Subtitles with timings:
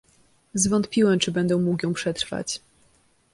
[0.53, 2.59] "Zwątpiłem czy będę mógł ją przetrwać."